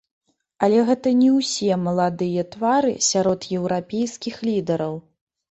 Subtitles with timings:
[0.67, 4.99] Але гэта не ўсе маладыя твары сярод еўрапейскіх лідараў.